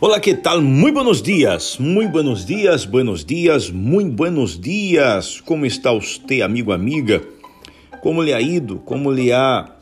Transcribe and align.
Olá, 0.00 0.20
que 0.20 0.32
tal? 0.32 0.62
Muito 0.62 0.94
buenos 0.94 1.20
dias, 1.20 1.76
muito 1.76 2.12
buenos 2.12 2.46
dias, 2.46 2.84
buenos 2.84 3.24
dias, 3.24 3.68
muito 3.68 4.12
buenos 4.12 4.56
dias. 4.56 5.40
Como 5.40 5.66
está 5.66 5.92
você, 5.92 6.40
amigo, 6.40 6.70
amiga? 6.70 7.20
Como 8.00 8.22
lhe 8.22 8.32
ha 8.32 8.40
ido? 8.40 8.78
Como 8.78 9.10
lhe 9.10 9.32
ha 9.32 9.74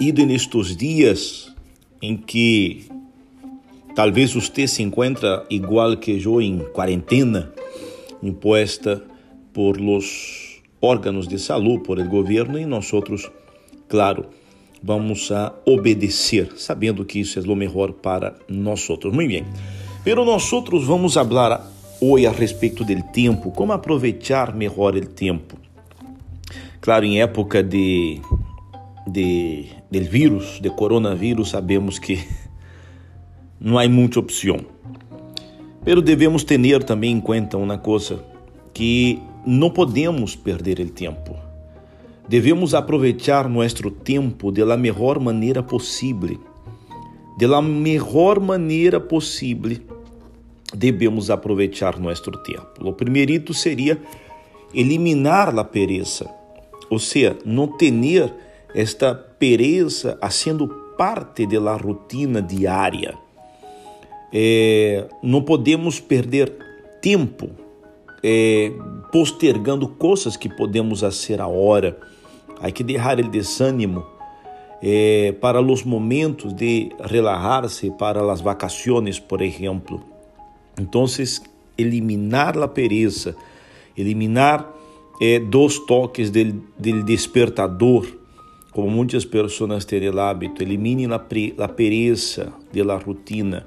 ido 0.00 0.26
nestes 0.26 0.76
dias 0.76 1.54
em 2.02 2.16
que 2.16 2.88
talvez 3.94 4.34
você 4.34 4.66
se 4.66 4.82
encontra 4.82 5.46
igual 5.48 5.96
que 5.96 6.20
eu 6.20 6.42
em 6.42 6.58
quarentena, 6.72 7.52
imposta 8.20 9.00
por 9.52 9.80
los 9.80 10.60
órgãos 10.80 11.28
de 11.28 11.38
saúde, 11.38 11.84
por 11.84 12.00
el 12.00 12.08
governo 12.08 12.58
e 12.58 12.66
nós 12.66 12.92
outros, 12.92 13.30
claro, 13.86 14.26
vamos 14.82 15.30
a 15.30 15.52
obedecer, 15.66 16.52
sabendo 16.56 17.04
que 17.04 17.20
isso 17.20 17.38
é 17.38 17.42
o 17.42 17.54
melhor 17.54 17.92
para 17.92 18.34
nós 18.48 18.88
outros. 18.88 19.14
Muito 19.14 19.28
bem. 19.28 19.44
Pero 20.02 20.24
nós 20.24 20.52
outros 20.52 20.84
vamos 20.84 21.14
falar 21.14 21.70
hoje 22.00 22.26
a 22.26 22.32
respeito 22.32 22.84
do 22.84 23.02
tempo, 23.12 23.50
como 23.50 23.72
aproveitar 23.72 24.54
melhor 24.54 24.96
o 24.96 25.06
tempo. 25.06 25.56
Claro, 26.80 27.04
em 27.04 27.20
época 27.20 27.62
de 27.62 28.20
de 29.06 29.66
del 29.90 30.08
vírus, 30.08 30.60
de 30.60 30.70
coronavírus, 30.70 31.50
sabemos 31.50 31.98
que 31.98 32.18
não 33.60 33.78
há 33.78 33.88
muita 33.88 34.20
opção. 34.20 34.58
Pero 35.84 36.00
devemos 36.00 36.44
ter 36.44 36.84
também 36.84 37.12
em 37.12 37.20
conta 37.20 37.56
uma 37.56 37.78
coisa 37.78 38.22
que 38.72 39.20
não 39.44 39.70
podemos 39.70 40.36
perder 40.36 40.78
o 40.80 40.88
tempo 40.90 41.49
Devemos 42.30 42.74
aproveitar 42.74 43.48
nosso 43.48 43.90
tempo 43.90 44.52
de 44.52 44.64
la 44.64 44.76
melhor 44.76 45.18
maneira 45.18 45.64
possível. 45.64 46.38
De 47.36 47.44
la 47.44 47.60
melhor 47.60 48.38
maneira 48.38 49.00
possível, 49.00 49.78
devemos 50.72 51.28
aproveitar 51.28 51.98
nosso 51.98 52.30
tempo. 52.30 52.88
O 52.88 52.92
primeirito 52.92 53.52
seria 53.52 54.00
eliminar 54.72 55.58
a 55.58 55.64
pereza, 55.64 56.30
ou 56.88 57.00
seja, 57.00 57.36
não 57.44 57.66
ter 57.66 58.32
esta 58.76 59.12
pereza 59.12 60.16
sendo 60.30 60.68
parte 60.96 61.48
da 61.48 61.76
rotina 61.76 62.40
diária. 62.40 63.18
É, 64.32 65.08
não 65.20 65.42
podemos 65.42 65.98
perder 65.98 66.52
tempo 67.02 67.50
é, 68.22 68.70
postergando 69.10 69.88
coisas 69.88 70.36
que 70.36 70.48
podemos 70.48 71.00
fazer 71.00 71.40
a 71.40 71.48
hora 71.48 71.98
Há 72.60 72.70
que 72.70 72.84
deixar 72.84 73.18
o 73.18 73.28
desânimo 73.28 74.06
eh, 74.82 75.34
para 75.40 75.60
os 75.60 75.82
momentos 75.82 76.52
de 76.52 76.90
relajar-se, 77.00 77.90
para 77.92 78.20
as 78.32 78.40
vacações, 78.40 79.18
por 79.18 79.42
exemplo. 79.42 80.02
Então, 80.78 81.04
eliminar 81.76 82.58
a 82.58 82.68
pereza, 82.68 83.34
eliminar 83.96 84.70
eh, 85.20 85.38
dos 85.38 85.78
toques 85.86 86.30
do, 86.30 86.44
do 86.78 87.02
despertador, 87.02 88.06
como 88.72 88.90
muitas 88.90 89.24
pessoas 89.24 89.84
têm 89.84 90.08
o 90.08 90.20
hábito, 90.20 90.62
elimine 90.62 91.06
a 91.06 91.68
pereza 91.68 92.52
da 92.72 92.96
rotina. 92.96 93.66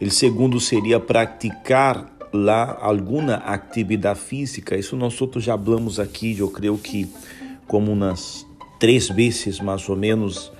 O 0.00 0.10
segundo 0.10 0.58
seria 0.58 0.98
praticar 0.98 2.12
lá 2.32 2.78
alguma 2.80 3.34
atividade 3.34 4.18
física. 4.18 4.76
Isso 4.76 4.96
nós 4.96 5.20
outros 5.20 5.44
já 5.44 5.56
falamos 5.56 6.00
aqui, 6.00 6.38
eu 6.38 6.48
creio 6.48 6.78
que 6.78 7.08
como 7.66 7.92
umas 7.92 8.46
três 8.78 9.08
vezes 9.08 9.60
mais 9.60 9.88
ou 9.88 9.96
menos 9.96 10.52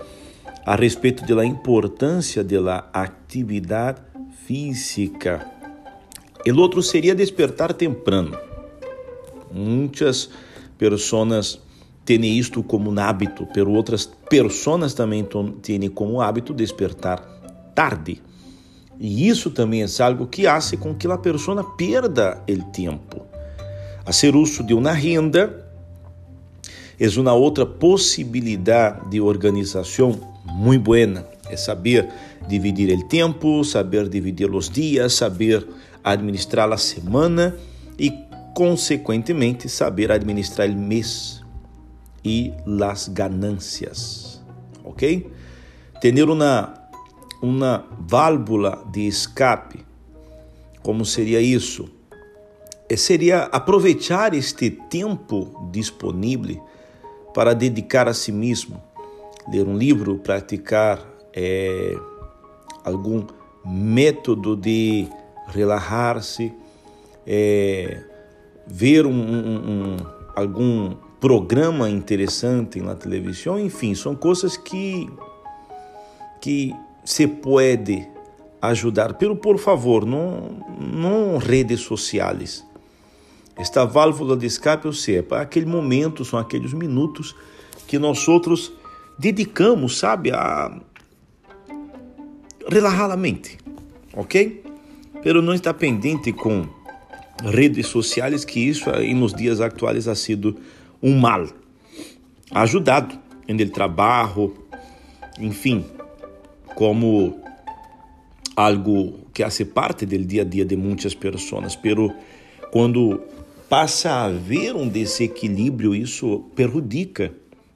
a 0.64 0.76
respeito 0.76 1.24
da 1.26 1.44
importância 1.44 2.44
da 2.44 2.88
atividade 2.92 4.00
física. 4.46 5.44
O 6.46 6.60
outro 6.60 6.82
seria 6.82 7.14
despertar 7.14 7.72
temprano. 7.72 8.36
Muitas 9.50 10.30
pessoas 10.78 11.60
têm 12.04 12.38
isto 12.38 12.62
como 12.62 12.90
um 12.90 12.98
hábito, 12.98 13.46
pero 13.52 13.70
outras 13.70 14.06
pessoas 14.28 14.94
também 14.94 15.26
têm 15.60 15.88
como 15.90 16.20
hábito 16.20 16.54
despertar 16.54 17.20
tarde. 17.74 18.22
E 18.98 19.28
isso 19.28 19.50
também 19.50 19.82
é 19.82 19.86
algo 20.02 20.26
que 20.26 20.44
faz 20.44 20.72
com 20.78 20.94
que 20.94 21.06
a 21.08 21.18
pessoa 21.18 21.64
perda 21.76 22.42
o 22.48 22.72
tempo. 22.72 23.26
Fazer 24.04 24.34
uso 24.34 24.64
de 24.64 24.74
uma 24.74 24.92
renda 24.92 25.61
é 27.02 27.20
uma 27.20 27.32
outra 27.32 27.66
possibilidade 27.66 29.10
de 29.10 29.20
organização 29.20 30.20
muito 30.44 30.84
buena. 30.84 31.26
É 31.50 31.56
saber 31.56 32.08
dividir 32.46 32.96
o 32.96 33.08
tempo, 33.08 33.64
saber 33.64 34.08
dividir 34.08 34.54
os 34.54 34.70
dias, 34.70 35.14
saber 35.14 35.66
administrar 36.04 36.72
a 36.72 36.76
semana 36.76 37.56
e, 37.98 38.12
consequentemente, 38.54 39.68
saber 39.68 40.12
administrar 40.12 40.70
o 40.70 40.76
mês 40.76 41.42
e 42.24 42.52
as 42.88 43.08
ganâncias. 43.08 44.40
Ok? 44.84 45.28
Ter 46.00 46.30
uma, 46.30 46.72
uma 47.42 47.84
válvula 47.98 48.80
de 48.92 49.08
escape. 49.08 49.84
Como 50.80 51.04
seria 51.04 51.40
isso? 51.40 51.88
É, 52.88 52.96
seria 52.96 53.42
aproveitar 53.46 54.34
este 54.34 54.70
tempo 54.70 55.68
disponível 55.72 56.70
para 57.34 57.54
dedicar 57.54 58.08
a 58.08 58.14
si 58.14 58.32
mesmo, 58.32 58.82
ler 59.50 59.66
um 59.66 59.76
livro, 59.76 60.18
praticar 60.18 61.00
é, 61.34 61.94
algum 62.84 63.24
método 63.64 64.56
de 64.56 65.08
relaxar-se, 65.48 66.52
é, 67.26 68.02
ver 68.66 69.06
um, 69.06 69.12
um, 69.12 69.70
um, 69.70 69.96
algum 70.34 70.94
programa 71.20 71.88
interessante 71.88 72.80
na 72.80 72.94
televisão, 72.94 73.58
enfim, 73.58 73.94
são 73.94 74.14
coisas 74.14 74.56
que 74.56 75.08
que 76.40 76.74
se 77.04 77.28
pode 77.28 78.04
ajudar. 78.60 79.14
Pero 79.14 79.36
por 79.36 79.58
favor, 79.58 80.04
não, 80.04 80.60
não 80.76 81.38
redes 81.38 81.80
sociais 81.82 82.66
esta 83.56 83.84
válvula 83.84 84.36
de 84.36 84.46
escape, 84.46 84.86
ou 84.86 84.92
seja, 84.92 85.22
para 85.22 85.42
aquele 85.42 85.66
momento, 85.66 86.24
são 86.24 86.38
aqueles 86.38 86.72
minutos 86.72 87.34
que 87.86 87.98
nós 87.98 88.26
outros 88.26 88.72
dedicamos, 89.18 89.98
sabe, 89.98 90.30
a 90.32 90.80
relaxar 92.68 93.10
a 93.10 93.16
mente, 93.16 93.58
ok? 94.14 94.62
Pero 95.22 95.42
não 95.42 95.54
está 95.54 95.72
pendente 95.74 96.32
com 96.32 96.66
redes 97.44 97.86
sociais, 97.86 98.44
que 98.44 98.60
isso 98.60 98.90
nos 99.14 99.34
dias 99.34 99.60
atuais 99.60 100.08
ha 100.08 100.14
sido 100.14 100.56
um 101.02 101.18
mal. 101.18 101.46
Ha 102.50 102.62
ajudado 102.62 103.18
em 103.46 103.68
trabalho, 103.68 104.54
enfim, 105.38 105.84
como 106.74 107.40
algo 108.56 109.20
que 109.32 109.42
hace 109.42 109.64
parte 109.64 110.06
do 110.06 110.18
dia 110.18 110.42
a 110.42 110.44
dia 110.44 110.64
de 110.64 110.76
muitas 110.76 111.14
pessoas, 111.14 111.76
pero 111.76 112.12
quando 112.70 113.20
passa 113.72 114.10
a 114.10 114.24
haver 114.24 114.76
um 114.76 114.86
desequilíbrio, 114.86 115.94
isso 115.94 116.40
perjudica. 116.54 117.32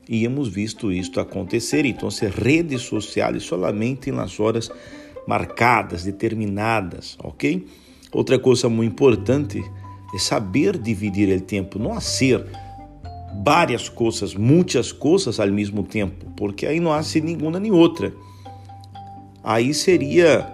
E 0.07 0.27
hemos 0.27 0.47
visto 0.47 0.93
isto 0.93 1.19
acontecer. 1.19 1.87
Então, 1.87 2.11
se 2.11 2.27
redes 2.27 2.83
sociais 2.83 3.43
somente 3.45 4.13
nas 4.13 4.39
horas 4.39 4.71
marcadas, 5.27 6.05
determinadas, 6.05 7.17
ok? 7.25 7.67
Outra 8.13 8.39
coisa 8.39 8.69
muito 8.69 8.93
importante 8.93 9.65
é 10.15 10.19
saber 10.19 10.77
dividir 10.77 11.35
o 11.35 11.41
tempo, 11.41 11.79
não 11.79 11.99
ser 11.99 12.45
várias 13.43 13.89
coisas, 13.89 14.35
muitas 14.35 14.93
coisas 14.93 15.41
ao 15.41 15.49
mesmo 15.49 15.83
tempo, 15.83 16.31
porque 16.37 16.67
aí 16.67 16.79
não 16.79 16.93
há 16.93 17.01
nenhuma 17.23 17.59
nem 17.59 17.73
outra. 17.73 18.13
Aí 19.43 19.73
seria 19.73 20.47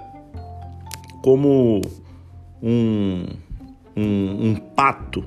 como 1.20 1.82
um 2.62 3.26
um, 3.96 4.50
um 4.50 4.54
pato. 4.54 5.24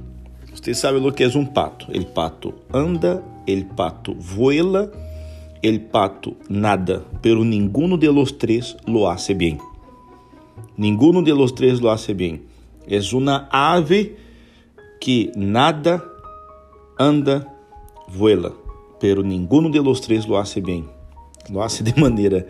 Você 0.55 0.73
sabe 0.73 0.97
o 0.97 1.11
que 1.11 1.23
é 1.23 1.27
um 1.27 1.45
pato? 1.45 1.87
El 1.91 2.05
pato 2.05 2.53
anda, 2.71 3.21
el 3.45 3.65
pato 3.65 4.15
vuela, 4.15 4.89
el 5.61 5.81
pato 5.81 6.35
nada, 6.49 7.03
pero 7.21 7.43
ninguno 7.43 7.97
de 7.97 8.11
los 8.11 8.37
tres 8.37 8.77
lo 8.87 9.09
hace 9.09 9.33
bien. 9.33 9.59
Ninguno 10.77 11.21
de 11.21 11.35
los 11.35 11.53
tres 11.53 11.81
lo 11.81 11.91
hace 11.91 12.13
bien. 12.13 12.45
Es 12.87 13.11
una 13.11 13.49
ave 13.51 14.15
que 15.01 15.31
nada, 15.35 16.03
anda, 16.97 17.53
vuela, 18.07 18.53
pero 18.99 19.21
ninguno 19.23 19.69
de 19.69 19.83
los 19.83 19.99
tres 19.99 20.25
lo 20.25 20.39
hace 20.39 20.61
bien. 20.61 20.85
Lo 21.49 21.63
hace 21.63 21.83
de 21.83 21.93
maneira 21.99 22.45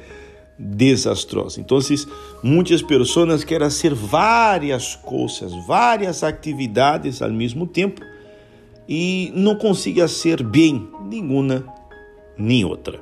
desastrosa. 0.58 1.60
Então, 1.60 1.78
muitas 2.42 2.82
pessoas 2.82 3.44
querem 3.44 3.70
fazer 3.70 3.94
várias 3.94 4.96
coisas, 4.96 5.52
várias 5.66 6.24
atividades 6.24 7.22
ao 7.22 7.32
mesmo 7.32 7.68
tempo 7.68 8.02
e 8.88 9.32
não 9.36 9.56
conseguem 9.56 10.08
ser 10.08 10.44
bem 10.44 10.88
nenhuma 11.10 11.66
nem 12.38 12.64
outra. 12.64 13.00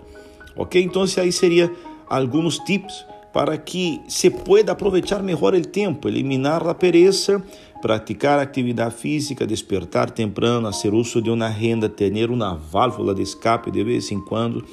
Ok? 0.56 0.82
Então, 0.82 1.04
aí 1.18 1.32
seria 1.32 1.72
alguns 2.08 2.58
tips 2.60 3.06
para 3.32 3.58
que 3.58 4.00
se 4.08 4.30
pueda 4.30 4.74
aprovechar 4.74 5.24
melhor 5.24 5.56
o 5.56 5.62
tempo, 5.62 6.08
eliminar 6.08 6.68
a 6.68 6.74
pereza, 6.76 7.44
praticar 7.82 8.40
atividade 8.40 8.96
física, 8.96 9.46
despertar 9.46 10.12
temprano, 10.12 10.72
fazer 10.72 10.94
uso 10.94 11.20
de 11.22 11.32
uma 11.32 11.48
renda, 11.48 11.90
ter 11.90 12.30
uma 12.30 12.56
válvula 12.56 13.14
de 13.16 13.24
escape 13.24 13.72
de 13.72 13.84
vez 13.84 14.12
em 14.12 14.24
quando, 14.24 14.64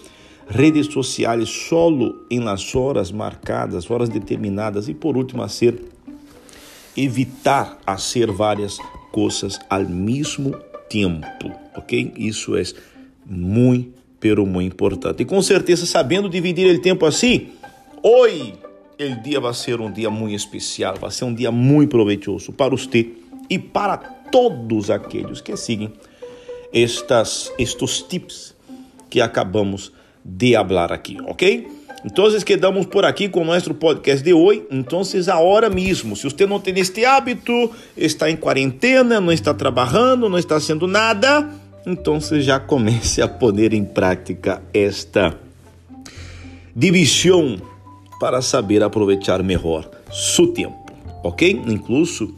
redes 0.51 0.87
sociais 0.89 1.49
solo 1.49 2.27
em 2.29 2.41
las 2.41 2.75
horas 2.75 3.13
marcadas, 3.13 3.89
horas 3.89 4.09
determinadas 4.09 4.89
e 4.89 4.95
por 4.95 5.17
último, 5.17 5.49
ser 5.49 5.81
evitar 6.97 7.79
fazer 7.87 8.33
várias 8.33 8.79
coisas 9.13 9.61
ao 9.71 9.85
mesmo 9.85 10.57
tempo, 10.89 11.53
ok? 11.77 12.13
Isso 12.17 12.57
é 12.57 12.65
muito, 13.25 13.93
pero 14.19 14.45
muito 14.45 14.75
importante. 14.75 15.23
E 15.23 15.25
com 15.25 15.41
certeza, 15.41 15.87
sabendo 15.87 16.29
dividir 16.29 16.75
o 16.75 16.83
tempo 16.83 17.07
assim, 17.07 17.51
hoje 18.03 18.55
o 19.01 19.23
dia 19.23 19.39
vai 19.39 19.55
ser 19.55 19.81
um 19.81 19.91
dia 19.91 20.11
muito 20.11 20.35
especial, 20.35 20.97
vai 21.01 21.13
ser 21.13 21.25
um 21.25 21.33
dia 21.33 21.53
muito 21.53 21.91
proveitoso 21.91 22.53
para 22.53 22.71
você 22.71 23.13
e 23.49 23.57
para 23.57 23.97
todos 23.97 24.91
aqueles 24.91 25.41
que 25.41 25.57
seguem 25.57 25.93
estas, 26.73 27.53
estes 27.57 28.03
tips 28.03 28.55
que 29.09 29.21
acabamos 29.21 29.93
de 29.93 30.00
falar 30.69 30.93
aqui, 30.93 31.19
ok? 31.27 31.69
Então, 32.05 32.25
quedamos 32.47 32.87
por 32.87 33.05
aqui 33.05 33.29
com 33.29 33.43
o 33.43 33.45
nosso 33.45 33.75
podcast 33.75 34.25
de 34.25 34.33
hoje. 34.33 34.63
Então, 34.71 35.03
agora 35.29 35.69
mesmo, 35.69 36.17
se 36.17 36.25
você 36.25 36.47
não 36.47 36.59
tem 36.59 36.79
este 36.79 37.05
hábito, 37.05 37.71
está 37.95 38.31
em 38.31 38.37
quarentena, 38.37 39.21
não 39.21 39.33
está 39.33 39.53
trabalhando, 39.53 40.29
não 40.29 40.39
está 40.39 40.55
fazendo 40.55 40.87
nada, 40.87 41.51
então 41.87 42.19
já 42.41 42.59
comece 42.59 43.21
a 43.21 43.29
pôr 43.29 43.75
em 43.75 43.85
prática 43.85 44.63
esta 44.73 45.39
divisão 46.75 47.61
para 48.19 48.41
saber 48.41 48.83
aproveitar 48.83 49.43
melhor 49.43 49.89
seu 50.11 50.49
tempo, 50.49 50.79
ok? 51.23 51.63
Incluso 51.67 52.35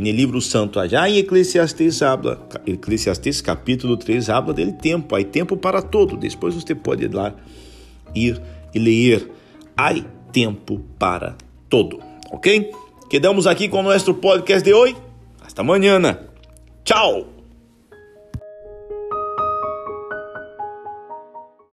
no 0.00 0.10
livro 0.10 0.40
santo 0.40 0.78
allá 0.78 1.08
em 1.08 1.18
Eclesiastes 1.18 2.02
habla, 2.02 2.46
Eclesiastes 2.66 3.40
capítulo 3.40 3.96
3 3.96 4.28
habla 4.28 4.52
del 4.52 4.72
tempo, 4.74 5.16
há 5.16 5.24
tempo 5.24 5.56
para 5.56 5.80
todo. 5.80 6.16
Depois 6.16 6.54
você 6.54 6.74
pode 6.74 7.04
ir 7.04 7.14
lá 7.14 7.34
ir 8.14 8.40
e 8.74 8.78
ler. 8.78 9.30
Há 9.76 9.94
tempo 10.32 10.80
para 10.98 11.36
todo, 11.68 12.00
ok? 12.30 12.70
Quedamos 13.08 13.46
aqui 13.46 13.68
com 13.68 13.80
o 13.80 13.82
nosso 13.82 14.14
podcast 14.14 14.64
de 14.64 14.74
hoje. 14.74 14.96
Hasta 15.40 15.60
amanhã. 15.60 16.00
Tchau! 16.84 17.35